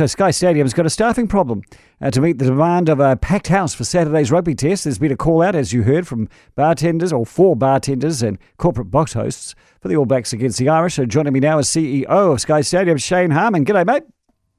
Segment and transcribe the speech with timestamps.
[0.00, 1.60] so Sky Stadium's got a staffing problem.
[2.00, 5.12] Uh, to meet the demand of a packed house for Saturday's rugby test, there's been
[5.12, 9.54] a call out, as you heard, from bartenders or four bartenders and corporate box hosts
[9.78, 10.94] for the All Blacks against the Irish.
[10.94, 13.62] So joining me now is CEO of Sky Stadium, Shane Harmon.
[13.62, 14.04] G'day, mate.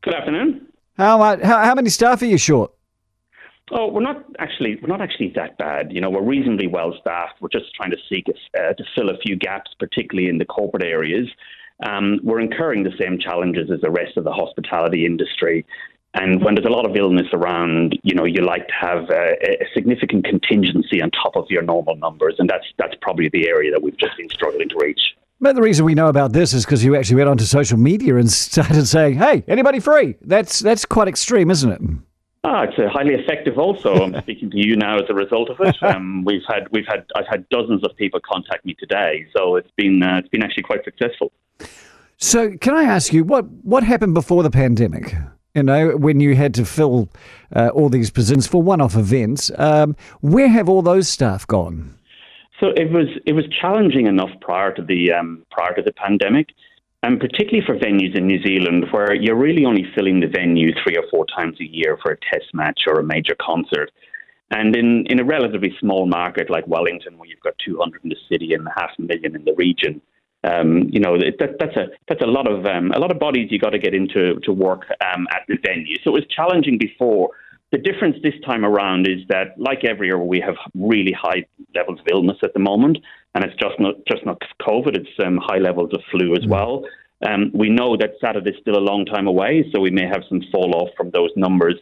[0.03, 0.67] Good afternoon.
[0.99, 2.71] How, uh, how, how many staff are you short?
[3.71, 5.91] Oh, we're not actually we're not actually that bad.
[5.91, 7.41] You know, we're reasonably well staffed.
[7.41, 10.83] We're just trying to seek uh, to fill a few gaps, particularly in the corporate
[10.83, 11.27] areas.
[11.81, 15.65] Um, we're incurring the same challenges as the rest of the hospitality industry.
[16.13, 19.35] And when there's a lot of illness around, you know, you like to have a,
[19.63, 23.71] a, significant contingency on top of your normal numbers, and that's that's probably the area
[23.71, 24.99] that we've just been struggling to reach.
[25.39, 28.17] But the reason we know about this is because you actually went onto social media
[28.17, 31.81] and started saying, "Hey, anybody free?" That's that's quite extreme, isn't it?
[32.43, 33.57] Ah, it's uh, highly effective.
[33.57, 35.81] Also, I'm speaking to you now as a result of it.
[35.81, 39.71] Um, we've had we've had I've had dozens of people contact me today, so it's
[39.77, 41.31] been uh, it's been actually quite successful.
[42.17, 45.15] So, can I ask you what what happened before the pandemic?
[45.55, 47.09] You know, when you had to fill
[47.53, 51.93] uh, all these positions for one-off events, um, where have all those staff gone?
[52.59, 56.47] So it was it was challenging enough prior to the um, prior to the pandemic
[57.03, 60.95] and particularly for venues in New Zealand, where you're really only filling the venue three
[60.95, 63.91] or four times a year for a test match or a major concert.
[64.51, 68.17] And in, in a relatively small market like Wellington, where you've got 200 in the
[68.29, 70.01] city and half a million in the region,
[70.43, 73.49] um, you know that, that's a that's a lot of um, a lot of bodies
[73.51, 75.97] you got to get into to work um, at the venue.
[76.03, 77.29] So it was challenging before.
[77.71, 82.01] The difference this time around is that, like every year, we have really high levels
[82.01, 82.97] of illness at the moment,
[83.33, 86.49] and it's just not just not COVID; it's um, high levels of flu as mm.
[86.49, 86.83] well.
[87.25, 90.23] Um, we know that Saturday is still a long time away, so we may have
[90.27, 91.75] some fall off from those numbers.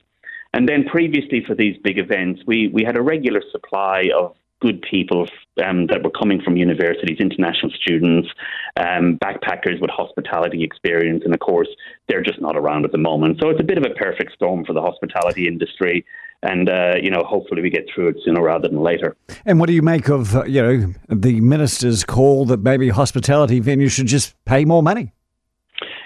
[0.53, 4.81] And then previously for these big events, we, we had a regular supply of good
[4.81, 5.27] people
[5.65, 8.29] um, that were coming from universities, international students,
[8.77, 11.69] um, backpackers with hospitality experience, and of course,
[12.07, 13.39] they're just not around at the moment.
[13.41, 16.05] So it's a bit of a perfect storm for the hospitality industry.
[16.41, 19.17] And uh, you know, hopefully, we get through it sooner rather than later.
[19.45, 23.59] And what do you make of uh, you know the minister's call that maybe hospitality
[23.59, 25.11] venues should just pay more money?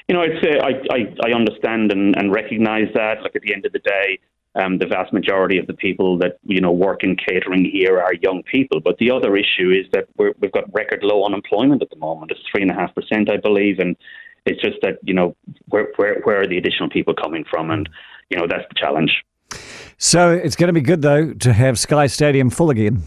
[0.07, 3.21] You know, it's, uh, I, I, I understand and, and recognise that.
[3.21, 4.19] Like at the end of the day,
[4.55, 8.13] um, the vast majority of the people that you know work in catering here are
[8.13, 8.79] young people.
[8.79, 12.31] But the other issue is that we have got record low unemployment at the moment.
[12.31, 13.95] It's three and a half percent, I believe, and
[14.45, 15.35] it's just that you know
[15.69, 17.89] where, where where are the additional people coming from, and
[18.29, 19.23] you know that's the challenge.
[19.97, 23.01] So it's going to be good though to have Sky Stadium full again.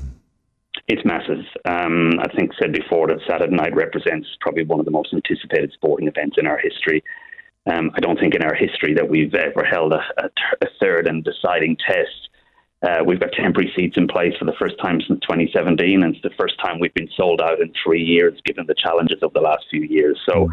[0.89, 1.45] It's massive.
[1.65, 5.73] Um, I think said before that Saturday night represents probably one of the most anticipated
[5.73, 7.03] sporting events in our history.
[7.67, 10.29] Um, I don't think in our history that we've ever held a, a,
[10.63, 12.29] a third and deciding test.
[12.83, 16.23] Uh, we've got temporary seats in place for the first time since 2017, and it's
[16.23, 19.41] the first time we've been sold out in three years, given the challenges of the
[19.41, 20.21] last few years.
[20.29, 20.49] So.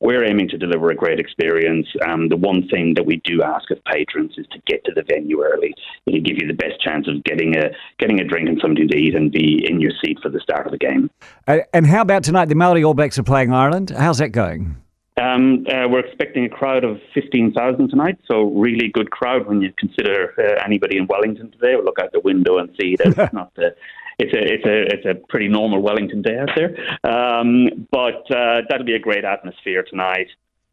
[0.00, 1.88] We're aiming to deliver a great experience.
[2.06, 5.02] Um, the one thing that we do ask of patrons is to get to the
[5.02, 5.74] venue early.
[6.06, 8.96] It'll give you the best chance of getting a getting a drink and something to
[8.96, 11.10] eat and be in your seat for the start of the game.
[11.48, 12.44] Uh, and how about tonight?
[12.44, 13.90] The Maori All Blacks are playing Ireland.
[13.90, 14.76] How's that going?
[15.20, 19.72] Um, uh, we're expecting a crowd of 15,000 tonight, so really good crowd when you
[19.76, 23.32] consider uh, anybody in Wellington today will look out the window and see that it's
[23.32, 23.74] not the
[24.20, 26.74] it's a it's a it's a pretty normal Wellington day out there.
[27.04, 30.28] Um, but uh, that'll be a great atmosphere tonight,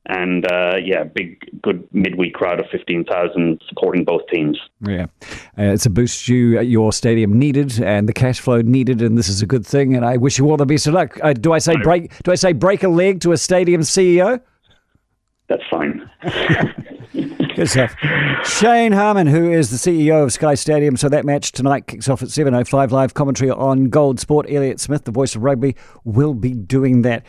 [0.07, 4.59] and uh, yeah, big good midweek crowd of fifteen thousand supporting both teams.
[4.81, 5.05] Yeah,
[5.57, 9.29] uh, it's a boost you your stadium needed, and the cash flow needed, and this
[9.29, 9.95] is a good thing.
[9.95, 11.17] And I wish you all the best of luck.
[11.21, 12.11] Uh, do I say break?
[12.23, 14.41] Do I say break a leg to a stadium CEO?
[15.47, 16.09] That's fine.
[17.55, 17.95] Good stuff.
[18.43, 20.97] Shane Harmon, who is the CEO of Sky Stadium.
[20.97, 24.47] So that match tonight kicks off at 7.05 live commentary on Gold Sport.
[24.49, 27.25] Elliot Smith, the voice of rugby, will be doing that.